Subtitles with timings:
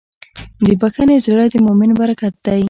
[0.65, 2.59] د بښنې زړه د مؤمن برکت دی.